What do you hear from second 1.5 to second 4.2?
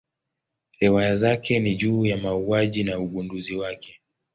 ni juu ya mauaji na ugunduzi wake.